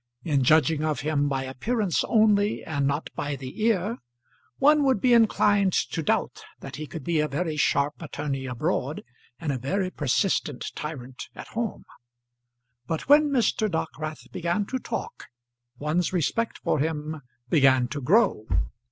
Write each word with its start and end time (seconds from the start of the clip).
In 0.23 0.43
judging 0.43 0.83
of 0.83 1.01
him 1.01 1.29
by 1.29 1.43
appearance 1.43 2.03
only 2.05 2.63
and 2.65 2.87
not 2.87 3.11
by 3.13 3.35
the 3.35 3.63
ear, 3.63 3.97
one 4.57 4.83
would 4.83 4.99
be 4.99 5.13
inclined 5.13 5.73
to 5.73 6.01
doubt 6.01 6.41
that 6.59 6.77
he 6.77 6.87
could 6.87 7.03
be 7.03 7.19
a 7.19 7.27
very 7.27 7.55
sharp 7.55 8.01
attorney 8.01 8.47
abroad 8.47 9.03
and 9.39 9.51
a 9.51 9.59
very 9.59 9.91
persistent 9.91 10.71
tyrant 10.73 11.29
at 11.35 11.49
home. 11.49 11.85
But 12.87 13.07
when 13.09 13.29
Mr. 13.29 13.69
Dockwrath 13.69 14.31
began 14.31 14.65
to 14.71 14.79
talk, 14.79 15.25
one's 15.77 16.11
respect 16.11 16.57
for 16.57 16.79
him 16.79 17.21
began 17.49 17.87
to 17.89 18.01
grow. 18.01 18.47